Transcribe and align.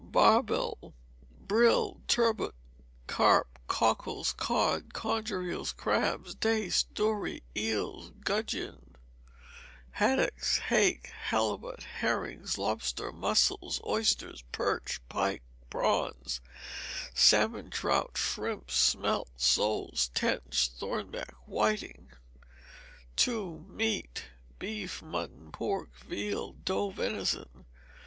Barbel, 0.03 0.95
brill, 1.47 2.01
turbot, 2.07 2.55
carp, 3.05 3.59
cockles, 3.67 4.33
cod, 4.33 4.95
conger 4.95 5.43
eels, 5.43 5.71
crabs, 5.73 6.33
dace, 6.33 6.81
dory, 6.81 7.43
eels, 7.55 8.09
gudgeon, 8.21 8.95
haddocks, 9.91 10.57
hake, 10.57 11.11
halibut, 11.29 11.83
herrings, 11.99 12.57
lobsters, 12.57 13.13
mussels, 13.13 13.79
oysters, 13.85 14.41
perch, 14.51 15.01
pike, 15.07 15.43
prawns, 15.69 16.41
salmon 17.13 17.69
trout, 17.69 18.17
shrimps, 18.17 18.73
smelts, 18.73 19.45
soles, 19.45 20.09
tench, 20.15 20.69
thornback, 20.79 21.29
whiting. 21.45 22.09
ii. 23.27 23.59
Meat. 23.69 24.25
Beef, 24.57 25.03
mutton, 25.03 25.51
pork, 25.51 25.95
veal, 25.99 26.53
doe 26.53 26.89
venison. 26.89 27.65